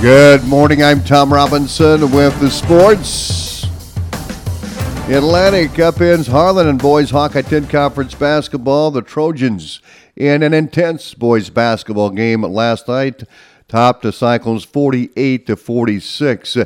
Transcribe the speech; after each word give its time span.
Good 0.00 0.44
morning. 0.44 0.80
I'm 0.80 1.02
Tom 1.02 1.32
Robinson 1.32 2.12
with 2.12 2.38
the 2.38 2.50
sports. 2.50 3.64
Atlantic 5.08 5.72
upends 5.72 6.28
Harlan 6.28 6.68
and 6.68 6.78
boys 6.78 7.10
Hawkeye 7.10 7.42
10 7.42 7.66
conference 7.66 8.14
basketball. 8.14 8.92
The 8.92 9.02
Trojans 9.02 9.80
in 10.14 10.44
an 10.44 10.54
intense 10.54 11.14
boys 11.14 11.50
basketball 11.50 12.10
game 12.10 12.42
last 12.42 12.86
night, 12.86 13.24
topped 13.66 14.02
the 14.02 14.12
Cyclones 14.12 14.62
48 14.62 15.48
to 15.48 15.56
46. 15.56 16.58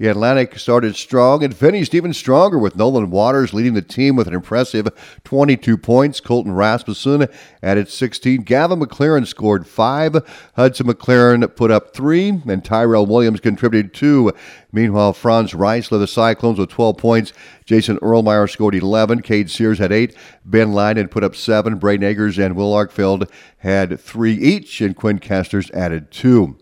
The 0.00 0.08
Atlantic 0.08 0.58
started 0.58 0.96
strong 0.96 1.44
and 1.44 1.54
finished 1.54 1.94
even 1.94 2.14
stronger 2.14 2.58
with 2.58 2.74
Nolan 2.74 3.10
Waters 3.10 3.52
leading 3.52 3.74
the 3.74 3.82
team 3.82 4.16
with 4.16 4.26
an 4.28 4.32
impressive 4.32 4.88
22 5.24 5.76
points. 5.76 6.20
Colton 6.20 6.54
Rasmussen 6.54 7.28
added 7.62 7.86
16. 7.86 8.40
Gavin 8.44 8.80
McLaren 8.80 9.26
scored 9.26 9.66
five. 9.66 10.16
Hudson 10.56 10.86
McLaren 10.86 11.54
put 11.54 11.70
up 11.70 11.92
three, 11.92 12.30
and 12.30 12.64
Tyrell 12.64 13.04
Williams 13.04 13.40
contributed 13.40 13.92
two. 13.92 14.32
Meanwhile, 14.72 15.12
Franz 15.12 15.52
Rice 15.52 15.92
led 15.92 15.98
the 15.98 16.06
Cyclones 16.06 16.58
with 16.58 16.70
12 16.70 16.96
points. 16.96 17.34
Jason 17.66 17.98
Erlmeyer 17.98 18.48
scored 18.48 18.74
11. 18.74 19.20
Cade 19.20 19.50
Sears 19.50 19.78
had 19.78 19.92
eight. 19.92 20.16
Ben 20.46 20.68
Lyden 20.68 21.10
put 21.10 21.24
up 21.24 21.36
seven. 21.36 21.76
Braden 21.76 22.08
Eggers 22.08 22.38
and 22.38 22.56
Will 22.56 22.72
Arkfield 22.72 23.30
had 23.58 24.00
three 24.00 24.32
each, 24.32 24.80
and 24.80 24.96
Quinn 24.96 25.18
Casters 25.18 25.70
added 25.72 26.10
two. 26.10 26.56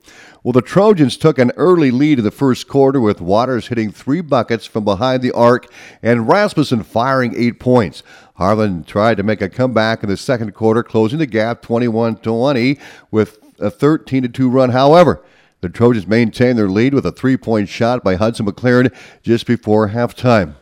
Well, 0.49 0.55
the 0.55 0.63
Trojans 0.63 1.19
took 1.19 1.39
an 1.39 1.53
early 1.59 1.91
lead 1.91 2.21
in 2.21 2.25
the 2.25 2.31
first 2.31 2.69
quarter 2.69 3.03
with 3.03 3.21
Waters 3.21 3.69
hitting 3.69 3.93
three 3.93 4.23
buckets 4.23 4.65
from 4.65 4.83
behind 4.83 5.21
the 5.21 5.31
arc 5.33 5.71
and 6.03 6.27
Rasmussen 6.27 6.85
firing 6.85 7.35
eight 7.37 7.61
points. 7.61 8.03
Harlan 8.37 8.85
tried 8.85 9.19
to 9.19 9.23
make 9.23 9.43
a 9.43 9.51
comeback 9.51 10.03
in 10.03 10.09
the 10.09 10.17
second 10.17 10.55
quarter, 10.55 10.83
closing 10.83 11.19
the 11.19 11.27
gap 11.27 11.61
21 11.61 12.17
20 12.17 12.79
with 13.11 13.39
a 13.59 13.69
13 13.69 14.33
2 14.33 14.49
run. 14.49 14.71
However, 14.71 15.23
the 15.61 15.69
Trojans 15.69 16.07
maintained 16.07 16.59
their 16.59 16.71
lead 16.71 16.95
with 16.95 17.05
a 17.05 17.13
three 17.13 17.37
point 17.37 17.69
shot 17.69 18.03
by 18.03 18.15
Hudson 18.15 18.47
McLaren 18.47 18.91
just 19.23 19.47
before 19.47 19.91
halftime. 19.91 20.55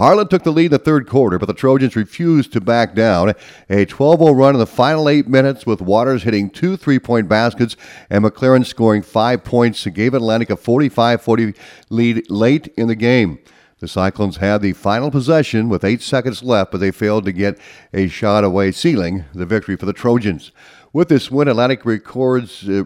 Harlan 0.00 0.28
took 0.28 0.44
the 0.44 0.50
lead 0.50 0.64
in 0.64 0.70
the 0.70 0.78
third 0.78 1.06
quarter, 1.06 1.38
but 1.38 1.44
the 1.44 1.52
Trojans 1.52 1.94
refused 1.94 2.54
to 2.54 2.60
back 2.62 2.94
down. 2.94 3.34
A 3.68 3.84
12 3.84 4.20
0 4.20 4.32
run 4.32 4.54
in 4.54 4.58
the 4.58 4.66
final 4.66 5.10
eight 5.10 5.28
minutes 5.28 5.66
with 5.66 5.82
Waters 5.82 6.22
hitting 6.22 6.48
two 6.48 6.78
three 6.78 6.98
point 6.98 7.28
baskets 7.28 7.76
and 8.08 8.24
McLaren 8.24 8.64
scoring 8.64 9.02
five 9.02 9.44
points 9.44 9.86
gave 9.88 10.14
Atlantic 10.14 10.48
a 10.48 10.56
45 10.56 11.20
40 11.20 11.54
lead 11.90 12.30
late 12.30 12.68
in 12.78 12.88
the 12.88 12.94
game. 12.94 13.40
The 13.80 13.88
Cyclones 13.88 14.38
had 14.38 14.62
the 14.62 14.72
final 14.72 15.10
possession 15.10 15.68
with 15.68 15.84
eight 15.84 16.00
seconds 16.00 16.42
left, 16.42 16.70
but 16.70 16.78
they 16.78 16.92
failed 16.92 17.26
to 17.26 17.32
get 17.32 17.58
a 17.92 18.08
shot 18.08 18.42
away, 18.42 18.72
sealing 18.72 19.26
the 19.34 19.44
victory 19.44 19.76
for 19.76 19.84
the 19.84 19.92
Trojans. 19.92 20.50
With 20.94 21.10
this 21.10 21.30
win, 21.30 21.46
Atlantic 21.46 21.84
records. 21.84 22.66
Uh, 22.66 22.84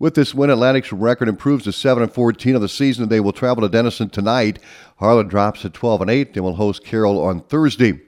With 0.00 0.14
this 0.14 0.32
win, 0.32 0.48
Atlantic's 0.48 0.92
record 0.92 1.28
improves 1.28 1.64
to 1.64 1.72
7 1.72 2.04
and 2.04 2.12
14 2.12 2.54
of 2.54 2.60
the 2.60 2.68
season. 2.68 3.08
They 3.08 3.18
will 3.18 3.32
travel 3.32 3.62
to 3.62 3.68
Denison 3.68 4.08
tonight. 4.08 4.60
Harlan 4.98 5.26
drops 5.26 5.62
to 5.62 5.70
12 5.70 6.02
and 6.02 6.10
8 6.10 6.36
and 6.36 6.44
will 6.44 6.54
host 6.54 6.84
Carroll 6.84 7.20
on 7.20 7.40
Thursday. 7.40 8.00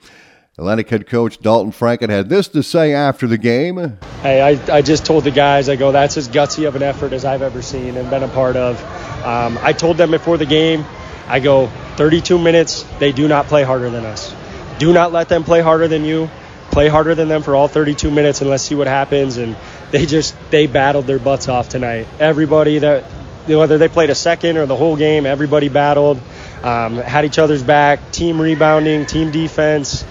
Atlantic 0.57 0.89
head 0.89 1.09
coach 1.09 1.41
Dalton 1.41 1.73
Franken 1.73 2.09
had 2.09 2.29
this 2.29 2.47
to 2.49 2.63
say 2.63 2.93
after 2.93 3.27
the 3.27 3.39
game. 3.39 3.99
Hey, 4.23 4.41
I, 4.41 4.77
I 4.77 4.83
just 4.83 5.05
told 5.05 5.25
the 5.25 5.33
guys, 5.33 5.69
I 5.69 5.75
go, 5.75 5.91
that's 5.91 6.17
as 6.17 6.29
gutsy 6.29 6.69
of 6.69 6.77
an 6.77 6.83
effort 6.85 7.13
as 7.13 7.25
I've 7.25 7.43
ever 7.43 7.61
seen 7.61 7.97
and 7.97 8.09
been 8.09 8.23
a 8.23 8.29
part 8.29 8.55
of. 8.55 8.81
Um, 9.25 9.59
I 9.61 9.73
told 9.73 9.97
them 9.97 10.13
before 10.13 10.37
the 10.37 10.47
game, 10.47 10.85
I 11.27 11.41
go, 11.41 11.67
32 11.97 12.39
minutes, 12.39 12.85
they 13.01 13.11
do 13.11 13.27
not 13.27 13.47
play 13.47 13.65
harder 13.65 13.91
than 13.91 14.05
us. 14.05 14.33
Do 14.79 14.93
not 14.93 15.11
let 15.11 15.29
them 15.29 15.43
play 15.43 15.61
harder 15.61 15.89
than 15.89 16.05
you. 16.05 16.31
Play 16.71 16.87
harder 16.87 17.17
than 17.17 17.27
them 17.27 17.43
for 17.43 17.57
all 17.57 17.67
32 17.67 18.13
minutes 18.13 18.43
and 18.43 18.49
let's 18.49 18.63
see 18.63 18.77
what 18.77 18.87
happens. 18.87 19.39
And 19.39 19.57
they 19.91 20.07
just 20.07 20.35
they 20.51 20.67
battled 20.67 21.07
their 21.07 21.19
butts 21.19 21.49
off 21.49 21.69
tonight. 21.69 22.07
Everybody 22.19 22.79
that 22.79 23.05
whether 23.47 23.79
they 23.79 23.89
played 23.89 24.11
a 24.11 24.15
second 24.15 24.57
or 24.57 24.67
the 24.67 24.77
whole 24.77 24.97
game, 24.97 25.27
everybody 25.27 25.69
battled, 25.69 26.19
um, 26.63 26.97
had 26.97 27.25
each 27.25 27.39
other's 27.39 27.63
back, 27.63 28.13
team 28.13 28.41
rebounding, 28.41 29.07
team 29.07 29.31
defense. 29.31 30.05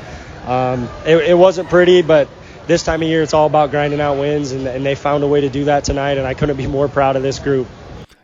Um, 0.46 0.90
it, 1.06 1.18
it, 1.18 1.38
wasn't 1.38 1.70
pretty, 1.70 2.02
but 2.02 2.28
this 2.66 2.84
time 2.84 3.02
of 3.02 3.08
year 3.08 3.22
it's 3.22 3.34
all 3.34 3.46
about 3.46 3.72
grinding 3.72 4.02
out 4.02 4.18
wins, 4.20 4.52
and, 4.52 4.68
and 4.68 4.86
they 4.86 4.96
found 4.96 5.24
a 5.24 5.28
way 5.28 5.42
to 5.42 5.50
do 5.50 5.66
that 5.66 5.84
tonight, 5.84 6.18
and 6.18 6.26
I 6.26 6.34
couldn't 6.34 6.58
be 6.58 6.66
more 6.66 6.88
proud 6.88 7.16
of 7.16 7.22
this 7.22 7.38
group. 7.38 7.68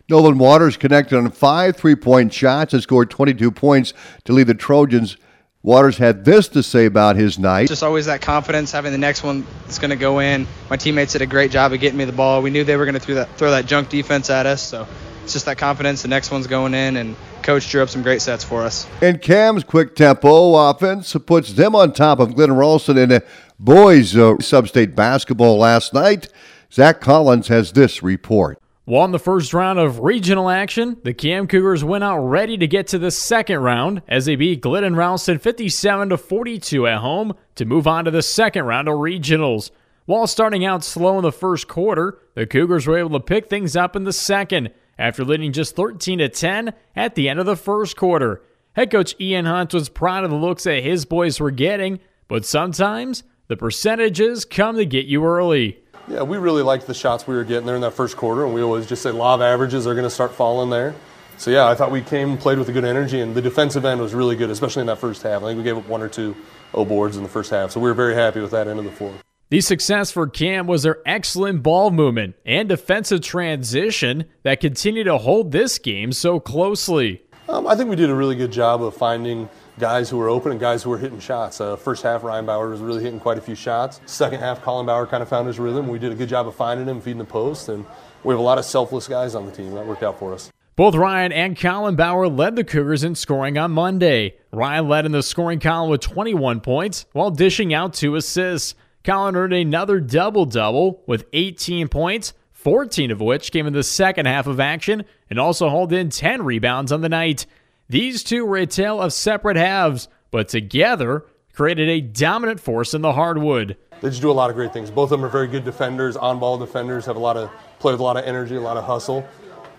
Nolan 0.10 0.38
Waters 0.38 0.78
connected 0.78 1.18
on 1.18 1.30
five 1.32 1.76
three 1.76 1.96
point 1.96 2.34
shots 2.34 2.74
and 2.74 2.82
scored 2.82 3.10
22 3.10 3.52
points 3.52 3.94
to 4.26 4.34
lead 4.34 4.48
the 4.48 4.54
Trojans 4.54 5.18
Waters 5.66 5.98
had 5.98 6.24
this 6.24 6.48
to 6.50 6.62
say 6.62 6.86
about 6.86 7.16
his 7.16 7.40
night. 7.40 7.70
Just 7.70 7.82
always 7.82 8.06
that 8.06 8.22
confidence, 8.22 8.72
having 8.72 8.92
the 8.92 9.00
next 9.00 9.24
one 9.24 9.48
that's 9.64 9.80
going 9.80 9.90
to 9.90 9.96
go 9.96 10.20
in. 10.20 10.46
My 10.70 10.78
teammates 10.78 11.14
did 11.14 11.24
a 11.24 11.26
great 11.26 11.50
job 11.50 11.74
of 11.74 11.80
getting 11.80 11.98
me 11.98 12.06
the 12.06 12.12
ball. 12.12 12.44
We 12.44 12.52
knew 12.52 12.64
they 12.64 12.78
were 12.78 12.86
going 12.86 12.94
to 12.94 13.00
throw 13.00 13.16
that, 13.16 13.36
throw 13.36 13.50
that 13.50 13.66
junk 13.66 13.90
defense 13.90 14.30
at 14.30 14.46
us, 14.46 14.62
so 14.62 14.86
it's 15.24 15.34
just 15.34 15.48
that 15.48 15.58
confidence. 15.58 16.04
The 16.04 16.08
next 16.08 16.30
one's 16.30 16.46
going 16.46 16.76
in, 16.76 16.98
and 16.98 17.16
coach 17.42 17.68
drew 17.68 17.82
up 17.82 17.90
some 17.90 18.04
great 18.04 18.22
sets 18.22 18.44
for 18.44 18.62
us. 18.62 18.88
And 19.02 19.20
Cam's 19.20 19.64
quick 19.64 19.96
tempo 19.96 20.54
offense 20.54 21.16
puts 21.26 21.54
them 21.54 21.74
on 21.74 21.94
top 21.94 22.20
of 22.20 22.36
Glidden 22.36 22.58
Ralston 22.58 23.00
in 23.00 23.10
the 23.10 23.26
boys 23.58 24.16
uh, 24.16 24.38
sub-state 24.40 24.96
basketball 24.96 25.58
last 25.58 25.96
night. 25.96 26.28
Zach 26.72 27.02
Collins 27.02 27.48
has 27.48 27.72
this 27.72 28.04
report. 28.04 28.62
Won 28.88 29.12
the 29.12 29.18
first 29.18 29.52
round 29.52 29.80
of 29.80 30.02
regional 30.02 30.48
action, 30.48 30.98
the 31.04 31.14
Cam 31.14 31.48
Cougars 31.48 31.84
went 31.84 32.04
out 32.04 32.20
ready 32.20 32.56
to 32.56 32.68
get 32.68 32.86
to 32.88 33.00
the 33.00 33.10
second 33.10 33.62
round 33.62 34.04
as 34.08 34.28
they 34.28 34.36
beat 34.36 34.62
Glidden 34.62 34.96
Ralston 34.96 35.40
57 35.40 36.10
to 36.10 36.18
42 36.20 36.86
at 36.86 37.00
home 37.00 37.34
to 37.56 37.66
move 37.66 37.88
on 37.88 38.06
to 38.06 38.12
the 38.12 38.22
second 38.22 38.66
round 38.66 38.88
of 38.88 38.96
regionals. 38.96 39.72
While 40.06 40.28
starting 40.28 40.64
out 40.64 40.84
slow 40.84 41.18
in 41.18 41.24
the 41.24 41.32
first 41.32 41.68
quarter, 41.68 42.20
the 42.36 42.46
Cougars 42.46 42.86
were 42.86 43.00
able 43.00 43.20
to 43.20 43.26
pick 43.26 43.48
things 43.48 43.76
up 43.76 43.96
in 43.96 44.04
the 44.04 44.14
second 44.14 44.70
after 45.00 45.26
leading 45.26 45.52
just 45.52 45.76
13 45.76 46.20
to 46.20 46.30
10 46.30 46.72
at 46.96 47.16
the 47.16 47.28
end 47.28 47.40
of 47.40 47.48
the 47.48 47.56
first 47.56 47.98
quarter. 47.98 48.44
Head 48.74 48.92
coach 48.92 49.16
Ian 49.20 49.46
Hunt 49.46 49.74
was 49.74 49.90
proud 49.90 50.24
of 50.26 50.30
the 50.30 50.36
looks 50.36 50.66
that 50.66 50.84
his 50.84 51.06
boys 51.06 51.40
were 51.40 51.50
getting, 51.50 52.02
but 52.28 52.46
sometimes 52.46 53.24
the 53.48 53.58
percentages 53.58 54.46
come 54.46 54.76
to 54.76 54.86
get 54.86 55.08
you 55.08 55.26
early. 55.26 55.80
Yeah, 56.08 56.22
we 56.22 56.38
really 56.38 56.62
liked 56.62 56.86
the 56.86 56.94
shots 56.94 57.26
we 57.26 57.36
were 57.36 57.44
getting 57.44 57.66
there 57.66 57.76
in 57.76 57.82
that 57.82 57.94
first 57.94 58.16
quarter, 58.16 58.46
and 58.46 58.54
we 58.54 58.62
always 58.62 58.86
just 58.86 59.02
say 59.02 59.10
law 59.10 59.34
of 59.34 59.42
averages 59.42 59.88
are 59.88 59.96
going 59.96 60.04
to 60.06 60.10
start 60.10 60.34
falling 60.34 60.70
there. 60.70 60.94
So 61.38 61.50
yeah, 61.52 61.68
I 61.68 61.74
thought 61.74 61.92
we 61.92 62.02
came 62.02 62.32
and 62.32 62.40
played 62.40 62.60
with 62.60 62.70
a 62.70 62.72
good 62.72 62.86
energy, 62.86 63.20
and 63.22 63.34
the 63.34 63.42
defensive 63.42 63.86
end 63.86 64.00
was 64.00 64.14
really 64.14 64.36
good, 64.36 64.50
especially 64.52 64.82
in 64.82 64.88
that 64.88 65.00
first 65.00 65.24
half. 65.24 65.42
I 65.42 65.48
think 65.48 65.58
we 65.58 65.64
gave 65.64 65.78
up 65.78 65.88
one 65.88 66.02
or 66.02 66.08
two 66.08 66.36
O 66.74 66.86
boards 66.86 67.18
in 67.18 67.24
the 67.24 67.30
first 67.30 67.50
half, 67.50 67.72
so 67.72 67.80
we 67.80 67.90
were 67.90 67.96
very 67.96 68.14
happy 68.14 68.40
with 68.40 68.52
that 68.52 68.68
end 68.68 68.78
of 68.78 68.86
the 68.86 68.92
floor. 68.92 69.14
The 69.50 69.62
success 69.62 70.12
for 70.12 70.28
Cam 70.28 70.68
was 70.68 70.84
their 70.84 71.00
excellent 71.06 71.64
ball 71.64 71.92
movement 71.92 72.36
and 72.46 72.70
defensive 72.70 73.22
transition 73.22 74.26
that 74.44 74.60
continued 74.60 75.06
to 75.06 75.18
hold 75.18 75.52
this 75.52 75.78
game 75.80 76.12
so 76.12 76.40
closely. 76.40 77.22
Um, 77.50 77.68
I 77.68 77.76
think 77.76 77.90
we 77.90 77.96
did 77.96 78.10
a 78.10 78.16
really 78.16 78.36
good 78.36 78.52
job 78.52 78.82
of 78.82 78.96
finding 78.96 79.50
guys 79.80 80.10
who 80.10 80.18
were 80.18 80.30
open 80.30 80.52
and 80.52 80.60
guys 80.60 80.84
who 80.84 80.90
were 80.90 80.98
hitting 80.98 81.20
shots. 81.20 81.60
Uh, 81.60 81.76
first 81.76 82.04
half, 82.04 82.24
Ryan 82.24 82.46
Bauer 82.46 82.70
was 82.70 82.80
really 82.80 83.04
hitting 83.04 83.20
quite 83.20 83.38
a 83.38 83.42
few 83.42 83.56
shots. 83.56 84.00
Second 84.06 84.40
half, 84.40 84.62
Colin 84.62 84.86
Bauer 84.86 85.06
kind 85.06 85.22
of 85.22 85.30
found 85.30 85.48
his 85.48 85.60
rhythm. 85.60 85.88
We 85.88 86.00
did 86.00 86.12
a 86.12 86.16
good 86.16 86.30
job 86.30 86.48
of 86.48 86.56
finding 86.56 86.88
him, 86.88 87.02
feeding 87.02 87.20
the 87.20 87.26
post, 87.26 87.70
and 87.70 87.86
we 88.24 88.34
have 88.34 88.40
a 88.40 88.44
lot 88.44 88.58
of 88.58 88.66
selfless 88.66 89.08
guys 89.08 89.36
on 89.36 89.46
the 89.46 89.52
team. 89.52 89.74
That 89.74 89.86
worked 89.86 90.04
out 90.04 90.20
for 90.20 90.34
us. 90.34 90.52
Both 90.76 90.96
Ryan 90.96 91.32
and 91.32 91.58
Colin 91.58 91.96
Bauer 91.96 92.28
led 92.28 92.58
the 92.58 92.64
Cougars 92.66 93.04
in 93.04 93.16
scoring 93.16 93.58
on 93.58 93.72
Monday. 93.72 94.36
Ryan 94.52 94.90
led 94.90 95.06
in 95.06 95.14
the 95.14 95.24
scoring 95.24 95.60
column 95.60 95.90
with 95.90 96.02
21 96.02 96.60
points 96.60 97.06
while 97.14 97.32
dishing 97.32 97.74
out 97.74 97.94
two 97.94 98.16
assists. 98.16 98.76
Colin 99.04 99.36
earned 99.38 99.54
another 99.54 100.00
double 100.00 100.46
double 100.46 101.02
with 101.06 101.26
18 101.32 101.88
points, 101.88 102.34
14 102.52 103.12
of 103.12 103.22
which 103.22 103.52
came 103.52 103.68
in 103.68 103.74
the 103.74 103.84
second 103.84 104.26
half 104.26 104.48
of 104.48 104.60
action, 104.60 105.06
and 105.30 105.40
also 105.40 105.70
hauled 105.70 105.94
in 105.94 106.10
10 106.10 106.44
rebounds 106.44 106.92
on 106.92 107.02
the 107.02 107.10
night. 107.10 107.46
These 107.88 108.24
two 108.24 108.46
were 108.46 108.58
a 108.58 108.66
tale 108.66 109.00
of 109.00 109.14
separate 109.14 109.58
halves, 109.58 110.08
but 110.32 110.48
together 110.48 111.26
created 111.54 111.88
a 111.88 112.02
dominant 112.02 112.60
force 112.60 112.96
in 112.96 113.02
the 113.02 113.14
hardwood. 113.14 113.78
They 114.02 114.10
just 114.10 114.22
do 114.22 114.32
a 114.32 114.34
lot 114.34 114.50
of 114.50 114.56
great 114.56 114.74
things. 114.74 114.90
Both 114.90 115.12
of 115.12 115.20
them 115.20 115.26
are 115.26 115.30
very 115.30 115.48
good 115.48 115.64
defenders, 115.64 116.18
on 116.18 116.40
ball 116.40 116.58
defenders, 116.58 117.06
have 117.06 117.16
a 117.16 117.20
lot 117.20 117.38
of 117.38 117.52
play 117.80 117.94
with 117.94 118.00
a 118.02 118.04
lot 118.04 118.18
of 118.18 118.26
energy, 118.26 118.56
a 118.56 118.62
lot 118.62 118.76
of 118.76 118.86
hustle, 118.86 119.28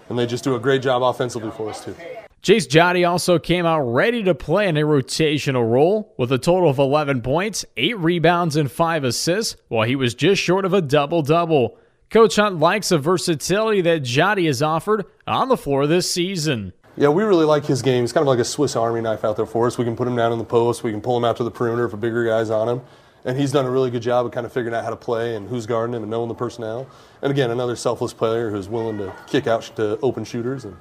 and 0.09 0.17
they 0.17 0.25
just 0.25 0.45
do 0.45 0.55
a 0.55 0.61
great 0.61 0.83
job 0.83 1.03
offensively 1.03 1.51
for 1.51 1.69
us 1.69 1.85
too. 1.85 1.97
Chase 2.43 2.69
Jotty 2.69 3.05
also 3.05 3.41
came 3.41 3.67
out 3.67 3.81
ready 3.81 4.23
to 4.23 4.35
play 4.35 4.69
in 4.69 4.77
a 4.77 4.83
rotational 4.83 5.69
role 5.69 6.15
with 6.17 6.31
a 6.31 6.39
total 6.39 6.71
of 6.71 6.79
11 6.79 7.23
points, 7.23 7.65
8 7.77 7.99
rebounds, 7.99 8.55
and 8.55 8.71
5 8.71 9.03
assists, 9.03 9.57
while 9.67 9.87
he 9.87 9.97
was 9.97 10.15
just 10.15 10.41
short 10.41 10.65
of 10.65 10.73
a 10.73 10.81
double 10.81 11.23
double. 11.23 11.77
Coach 12.09 12.37
Hunt 12.37 12.61
likes 12.61 12.91
the 12.91 12.99
versatility 12.99 13.81
that 13.81 14.05
Jotty 14.05 14.47
has 14.47 14.63
offered 14.63 15.07
on 15.27 15.49
the 15.49 15.57
floor 15.57 15.89
this 15.89 16.09
season. 16.09 16.73
Yeah, 16.99 17.09
we 17.09 17.25
really 17.25 17.45
like 17.45 17.67
his 17.67 17.83
game. 17.83 18.03
He's 18.05 18.13
kind 18.15 18.23
of 18.23 18.29
like 18.29 18.39
a 18.39 18.45
Swiss 18.45 18.75
Army 18.75 19.03
knife 19.03 19.23
out 19.23 19.37
there 19.37 19.45
for 19.45 19.67
us. 19.67 19.77
We 19.77 19.85
can 19.85 19.97
put 19.97 20.09
him 20.09 20.17
down 20.17 20.33
in 20.33 20.39
the 20.39 20.45
post. 20.45 20.83
We 20.83 20.93
can 20.93 21.03
pull 21.03 21.15
him 21.17 21.27
out 21.27 21.37
to 21.37 21.45
the 21.45 21.51
perimeter 21.51 21.91
for 21.91 21.99
bigger 21.99 22.25
guys 22.25 22.49
on 22.49 22.69
him. 22.69 22.81
And 23.27 23.39
he's 23.39 23.53
done 23.53 23.67
a 23.67 23.71
really 23.71 23.91
good 23.91 24.01
job 24.01 24.25
of 24.25 24.33
kind 24.33 24.47
of 24.47 24.53
figuring 24.53 24.75
out 24.75 24.83
how 24.83 24.91
to 24.91 24.97
play 24.97 25.37
and 25.37 25.47
who's 25.47 25.67
guarding 25.67 25.95
him 25.95 26.03
and 26.03 26.11
knowing 26.11 26.29
the 26.29 26.35
personnel. 26.35 26.87
And 27.21 27.31
again, 27.31 27.51
another 27.51 27.77
selfless 27.77 28.15
player 28.15 28.51
who's 28.51 28.69
willing 28.69 28.97
to 28.99 29.13
kick 29.27 29.47
out 29.47 29.63
to 29.77 29.99
open 30.01 30.25
shooters 30.25 30.65
and 30.65 30.75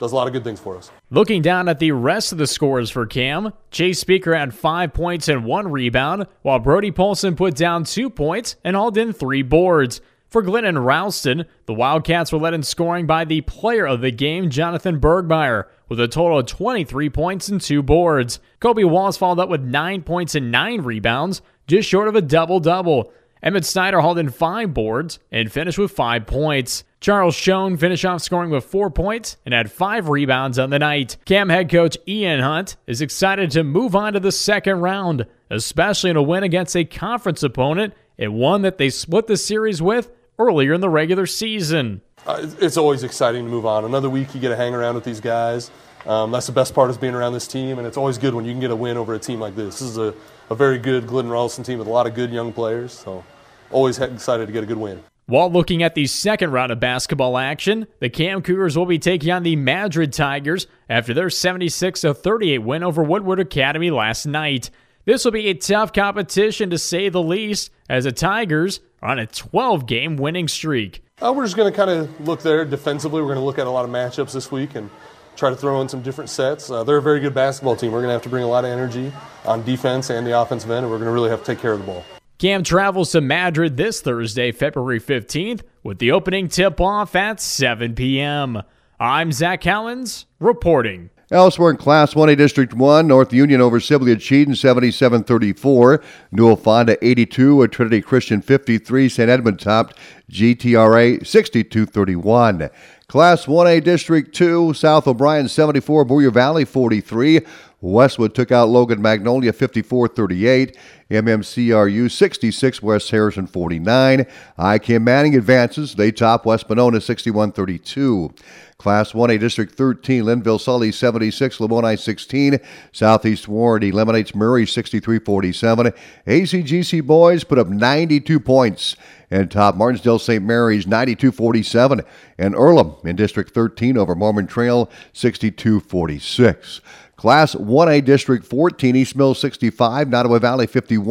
does 0.00 0.10
a 0.10 0.16
lot 0.16 0.26
of 0.26 0.32
good 0.32 0.42
things 0.42 0.58
for 0.58 0.76
us. 0.76 0.90
Looking 1.10 1.42
down 1.42 1.68
at 1.68 1.78
the 1.78 1.92
rest 1.92 2.32
of 2.32 2.38
the 2.38 2.48
scores 2.48 2.90
for 2.90 3.06
Cam, 3.06 3.52
Chase 3.70 4.00
Speaker 4.00 4.34
had 4.34 4.52
five 4.52 4.92
points 4.92 5.28
and 5.28 5.44
one 5.44 5.70
rebound, 5.70 6.26
while 6.40 6.58
Brody 6.58 6.90
Polson 6.90 7.36
put 7.36 7.54
down 7.54 7.84
two 7.84 8.10
points 8.10 8.56
and 8.64 8.74
hauled 8.74 8.98
in 8.98 9.12
three 9.12 9.42
boards. 9.42 10.00
For 10.32 10.40
Glidden 10.40 10.78
Ralston, 10.78 11.44
the 11.66 11.74
Wildcats 11.74 12.32
were 12.32 12.38
led 12.38 12.54
in 12.54 12.62
scoring 12.62 13.06
by 13.06 13.26
the 13.26 13.42
player 13.42 13.86
of 13.86 14.00
the 14.00 14.10
game, 14.10 14.48
Jonathan 14.48 14.98
Bergmeyer, 14.98 15.66
with 15.90 16.00
a 16.00 16.08
total 16.08 16.38
of 16.38 16.46
23 16.46 17.10
points 17.10 17.50
and 17.50 17.60
two 17.60 17.82
boards. 17.82 18.40
Kobe 18.58 18.82
Wallace 18.82 19.18
followed 19.18 19.40
up 19.40 19.50
with 19.50 19.60
9 19.60 20.02
points 20.04 20.34
and 20.34 20.50
9 20.50 20.80
rebounds, 20.80 21.42
just 21.66 21.86
short 21.86 22.08
of 22.08 22.16
a 22.16 22.22
double 22.22 22.60
double. 22.60 23.12
Emmett 23.42 23.66
Snyder 23.66 24.00
hauled 24.00 24.16
in 24.16 24.30
5 24.30 24.72
boards 24.72 25.18
and 25.30 25.52
finished 25.52 25.76
with 25.76 25.90
5 25.90 26.24
points. 26.24 26.84
Charles 26.98 27.34
Schoen 27.34 27.76
finished 27.76 28.06
off 28.06 28.22
scoring 28.22 28.48
with 28.48 28.64
4 28.64 28.88
points 28.88 29.36
and 29.44 29.52
had 29.52 29.70
5 29.70 30.08
rebounds 30.08 30.58
on 30.58 30.70
the 30.70 30.78
night. 30.78 31.18
Cam 31.26 31.50
head 31.50 31.70
coach 31.70 31.98
Ian 32.08 32.40
Hunt 32.40 32.76
is 32.86 33.02
excited 33.02 33.50
to 33.50 33.64
move 33.64 33.94
on 33.94 34.14
to 34.14 34.20
the 34.20 34.32
second 34.32 34.80
round, 34.80 35.26
especially 35.50 36.08
in 36.08 36.16
a 36.16 36.22
win 36.22 36.42
against 36.42 36.74
a 36.74 36.86
conference 36.86 37.42
opponent 37.42 37.92
and 38.18 38.32
one 38.32 38.62
that 38.62 38.78
they 38.78 38.88
split 38.88 39.26
the 39.26 39.36
series 39.36 39.82
with 39.82 40.10
earlier 40.46 40.72
in 40.72 40.80
the 40.80 40.88
regular 40.88 41.26
season. 41.26 42.02
Uh, 42.26 42.46
it's 42.60 42.76
always 42.76 43.02
exciting 43.02 43.44
to 43.44 43.50
move 43.50 43.66
on. 43.66 43.84
Another 43.84 44.08
week 44.08 44.34
you 44.34 44.40
get 44.40 44.50
to 44.50 44.56
hang 44.56 44.74
around 44.74 44.94
with 44.94 45.04
these 45.04 45.20
guys. 45.20 45.70
Um, 46.06 46.30
that's 46.30 46.46
the 46.46 46.52
best 46.52 46.74
part 46.74 46.90
is 46.90 46.98
being 46.98 47.14
around 47.14 47.32
this 47.32 47.46
team, 47.46 47.78
and 47.78 47.86
it's 47.86 47.96
always 47.96 48.18
good 48.18 48.34
when 48.34 48.44
you 48.44 48.52
can 48.52 48.60
get 48.60 48.70
a 48.70 48.76
win 48.76 48.96
over 48.96 49.14
a 49.14 49.18
team 49.18 49.40
like 49.40 49.54
this. 49.54 49.78
This 49.78 49.88
is 49.88 49.98
a, 49.98 50.14
a 50.50 50.54
very 50.54 50.78
good 50.78 51.06
Glidden 51.06 51.30
Ralston 51.30 51.64
team 51.64 51.78
with 51.78 51.88
a 51.88 51.90
lot 51.90 52.06
of 52.06 52.14
good 52.14 52.32
young 52.32 52.52
players, 52.52 52.92
so 52.92 53.24
always 53.70 53.98
excited 53.98 54.46
to 54.46 54.52
get 54.52 54.64
a 54.64 54.66
good 54.66 54.78
win. 54.78 55.02
While 55.26 55.52
looking 55.52 55.82
at 55.82 55.94
the 55.94 56.06
second 56.06 56.50
round 56.50 56.72
of 56.72 56.80
basketball 56.80 57.38
action, 57.38 57.86
the 58.00 58.10
Cam 58.10 58.42
Cougars 58.42 58.76
will 58.76 58.86
be 58.86 58.98
taking 58.98 59.30
on 59.30 59.44
the 59.44 59.56
Madrid 59.56 60.12
Tigers 60.12 60.66
after 60.90 61.14
their 61.14 61.30
76 61.30 62.02
38 62.02 62.58
win 62.58 62.82
over 62.82 63.02
Woodward 63.02 63.38
Academy 63.38 63.90
last 63.90 64.26
night. 64.26 64.70
This 65.04 65.24
will 65.24 65.32
be 65.32 65.48
a 65.48 65.54
tough 65.54 65.92
competition 65.92 66.70
to 66.70 66.78
say 66.78 67.08
the 67.08 67.22
least, 67.22 67.70
as 67.92 68.04
the 68.04 68.12
Tigers 68.12 68.80
are 69.02 69.10
on 69.10 69.18
a 69.18 69.26
12 69.26 69.84
game 69.86 70.16
winning 70.16 70.48
streak. 70.48 71.04
Uh, 71.20 71.30
we're 71.36 71.44
just 71.44 71.56
going 71.56 71.70
to 71.70 71.76
kind 71.76 71.90
of 71.90 72.26
look 72.26 72.40
there 72.40 72.64
defensively. 72.64 73.20
We're 73.20 73.28
going 73.28 73.38
to 73.38 73.44
look 73.44 73.58
at 73.58 73.66
a 73.66 73.70
lot 73.70 73.84
of 73.84 73.90
matchups 73.90 74.32
this 74.32 74.50
week 74.50 74.74
and 74.74 74.88
try 75.36 75.50
to 75.50 75.56
throw 75.56 75.78
in 75.82 75.90
some 75.90 76.00
different 76.00 76.30
sets. 76.30 76.70
Uh, 76.70 76.84
they're 76.84 76.96
a 76.96 77.02
very 77.02 77.20
good 77.20 77.34
basketball 77.34 77.76
team. 77.76 77.92
We're 77.92 77.98
going 77.98 78.08
to 78.08 78.14
have 78.14 78.22
to 78.22 78.30
bring 78.30 78.44
a 78.44 78.48
lot 78.48 78.64
of 78.64 78.70
energy 78.70 79.12
on 79.44 79.62
defense 79.62 80.08
and 80.08 80.26
the 80.26 80.40
offensive 80.40 80.70
end, 80.70 80.86
and 80.86 80.90
we're 80.90 80.96
going 80.96 81.08
to 81.08 81.12
really 81.12 81.28
have 81.28 81.40
to 81.40 81.44
take 81.44 81.58
care 81.58 81.72
of 81.72 81.80
the 81.80 81.84
ball. 81.84 82.02
Cam 82.38 82.62
travels 82.62 83.12
to 83.12 83.20
Madrid 83.20 83.76
this 83.76 84.00
Thursday, 84.00 84.52
February 84.52 84.98
15th, 84.98 85.60
with 85.82 85.98
the 85.98 86.12
opening 86.12 86.48
tip 86.48 86.80
off 86.80 87.14
at 87.14 87.40
7 87.40 87.94
p.m. 87.94 88.62
I'm 88.98 89.32
Zach 89.32 89.60
Collins 89.60 90.24
reporting. 90.40 91.10
Elsewhere 91.32 91.70
in 91.70 91.78
Class 91.78 92.12
1A 92.12 92.36
District 92.36 92.74
1, 92.74 93.06
North 93.06 93.32
Union 93.32 93.62
over 93.62 93.80
Sibley 93.80 94.14
Ocheyedan 94.14 94.50
77-34. 94.50 96.04
Newell 96.30 96.56
Fonda 96.56 97.02
82, 97.02 97.68
Trinity 97.68 98.02
Christian 98.02 98.42
53. 98.42 99.08
St. 99.08 99.30
Edmund 99.30 99.58
topped 99.58 99.96
GTRA 100.30 101.20
62-31. 101.20 102.70
Class 103.08 103.46
1A 103.46 103.82
District 103.82 104.34
2, 104.34 104.74
South 104.74 105.08
O'Brien 105.08 105.48
74, 105.48 106.04
Boyer 106.04 106.30
Valley 106.30 106.66
43. 106.66 107.40
Westwood 107.80 108.34
took 108.34 108.52
out 108.52 108.68
Logan 108.68 109.00
Magnolia 109.00 109.54
54 109.54 110.08
38. 110.08 110.76
MMCRU 111.10 112.10
66, 112.10 112.82
West 112.82 113.10
Harrison 113.10 113.46
49. 113.46 114.26
IKM 114.58 115.02
Manning 115.02 115.36
advances. 115.36 115.94
They 115.94 116.12
top 116.12 116.46
West 116.46 116.68
Monona 116.68 117.00
61 117.00 117.52
32. 117.52 118.34
Class 118.82 119.12
1A 119.12 119.38
District 119.38 119.72
13, 119.72 120.24
Lynnville 120.24 120.60
Sully 120.60 120.90
76, 120.90 121.58
Lamoni 121.58 121.96
16. 121.96 122.58
Southeast 122.90 123.46
Warren 123.46 123.84
eliminates 123.84 124.34
Murray 124.34 124.66
63 124.66 125.20
47. 125.20 125.92
ACGC 126.26 127.06
boys 127.06 127.44
put 127.44 127.60
up 127.60 127.68
92 127.68 128.40
points 128.40 128.96
and 129.30 129.52
top 129.52 129.76
Martensdale 129.76 130.20
St. 130.20 130.42
Mary's 130.42 130.84
92 130.88 131.30
47. 131.30 132.02
And 132.38 132.56
Earlham 132.56 132.96
in 133.04 133.14
District 133.14 133.54
13 133.54 133.96
over 133.96 134.16
Mormon 134.16 134.48
Trail 134.48 134.90
62 135.12 135.78
46. 135.78 136.80
Class 137.22 137.54
1A 137.54 138.04
District 138.04 138.44
14, 138.44 138.96
East 138.96 139.14
Mill 139.14 139.32
65, 139.32 140.08
Nodaway 140.08 140.40
Valley 140.40 140.66
51, 140.66 141.01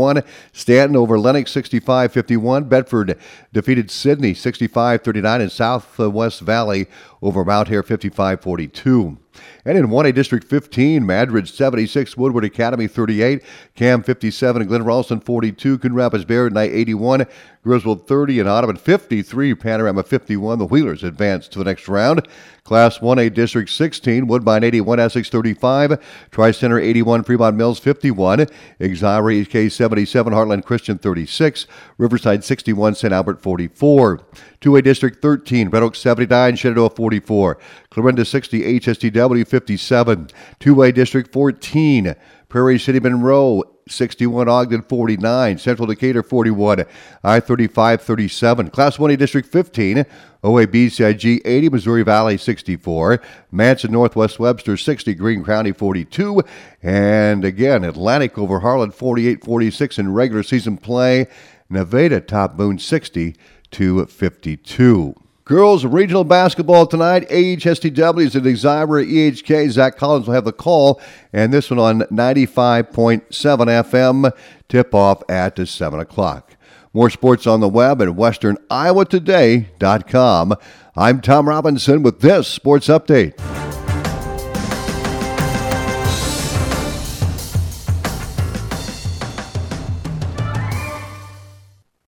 Stanton 0.53 0.95
over 0.95 1.19
Lenox 1.19 1.51
65 1.51 2.11
51, 2.11 2.65
Bedford 2.65 3.17
defeated 3.53 3.91
Sidney 3.91 4.33
65 4.33 5.01
39, 5.01 5.41
and 5.41 5.51
Southwest 5.51 6.41
Valley 6.41 6.87
over 7.21 7.45
Mount 7.45 7.69
Ayr 7.69 7.83
55 7.83 8.41
42. 8.41 9.17
And 9.63 9.77
in 9.77 9.87
1A 9.87 10.13
District 10.13 10.43
15, 10.43 11.05
Madrid 11.05 11.47
76, 11.47 12.17
Woodward 12.17 12.45
Academy 12.45 12.87
38, 12.87 13.43
Cam 13.75 14.01
57, 14.01 14.61
and 14.61 14.67
Glidden 14.67 14.87
Ralston 14.87 15.19
42, 15.19 15.77
Coon 15.77 15.93
Rapids 15.93 16.27
Knight 16.27 16.71
81, 16.71 17.27
Griswold 17.63 18.07
30, 18.07 18.39
and 18.39 18.49
Audubon 18.49 18.75
53, 18.75 19.53
Panorama 19.53 20.01
51. 20.01 20.57
The 20.57 20.65
Wheelers 20.65 21.03
advance 21.03 21.47
to 21.49 21.59
the 21.59 21.65
next 21.65 21.87
round. 21.87 22.27
Class 22.63 22.99
1A 22.99 23.33
District 23.33 23.69
16, 23.69 24.27
Woodbine 24.27 24.63
81, 24.63 24.99
Essex 24.99 25.29
35, 25.29 25.99
Tri 26.31 26.51
Center 26.51 26.79
81, 26.79 27.23
Fremont 27.23 27.55
Mills 27.55 27.79
51, 27.79 28.47
Exira 28.79 29.45
HK 29.45 29.71
77, 29.71 30.33
Heartland 30.33 30.63
Christian 30.63 30.97
36, 30.97 31.67
Riverside 31.97 32.43
61, 32.43 32.95
St. 32.95 33.13
Albert 33.13 33.41
44. 33.41 34.21
2A 34.61 34.83
District 34.83 35.21
13, 35.23 35.69
Red 35.69 35.81
Oak 35.81 35.95
79, 35.95 36.55
Shenandoah 36.55 36.91
44, 36.91 37.57
Clarinda 37.89 38.23
60, 38.23 38.79
HSTW 38.79 39.47
57. 39.51 40.29
2A 40.61 40.93
District 40.93 41.31
14, 41.31 42.15
Prairie 42.47 42.79
City 42.79 42.99
Monroe 42.99 43.63
61, 43.87 44.47
Ogden 44.47 44.81
49, 44.81 45.57
Central 45.57 45.87
Decatur 45.87 46.23
41, 46.23 46.85
I 47.23 47.39
35 47.41 48.01
37. 48.01 48.69
Class 48.69 48.97
1A 48.97 49.17
District 49.17 49.47
15, 49.47 50.05
OABCIG 50.43 51.41
80, 51.43 51.69
Missouri 51.69 52.03
Valley 52.03 52.37
64, 52.37 53.21
Manson 53.51 53.91
Northwest 53.91 54.39
Webster 54.39 54.77
60, 54.77 55.13
Greene 55.15 55.43
County 55.43 55.73
42, 55.73 56.41
and 56.81 57.43
again 57.43 57.83
Atlantic 57.83 58.37
over 58.37 58.61
Harlan 58.61 58.91
48 58.91 59.43
46 59.43 59.99
in 59.99 60.13
regular 60.13 60.43
season 60.43 60.77
play. 60.77 61.27
Nevada 61.69 62.19
top 62.21 62.57
Boone 62.57 62.79
60 62.79 63.35
to 63.71 64.05
52. 64.05 65.20
Girls 65.51 65.85
regional 65.85 66.23
basketball 66.23 66.87
tonight. 66.87 67.27
AHSTW 67.27 68.21
is 68.21 68.37
at 68.37 68.43
Exira 68.43 69.05
EHK. 69.05 69.69
Zach 69.69 69.97
Collins 69.97 70.27
will 70.27 70.33
have 70.33 70.45
the 70.45 70.53
call, 70.53 71.01
and 71.33 71.53
this 71.53 71.69
one 71.69 71.77
on 71.77 72.03
95.7 72.03 73.27
FM. 73.27 74.31
Tip 74.69 74.95
off 74.95 75.21
at 75.29 75.67
7 75.67 75.99
o'clock. 75.99 76.55
More 76.93 77.09
sports 77.09 77.45
on 77.47 77.59
the 77.59 77.67
web 77.67 78.01
at 78.01 78.07
westerniowatoday.com. 78.07 80.55
I'm 80.95 81.19
Tom 81.19 81.49
Robinson 81.49 82.01
with 82.01 82.21
this 82.21 82.47
sports 82.47 82.87
update. 82.87 83.37